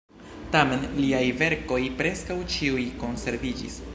Tamen 0.53 0.87
liaj 1.01 1.27
verkoj 1.43 1.79
preskaŭ 2.01 2.39
ĉiuj 2.57 2.89
konserviĝis. 3.05 3.81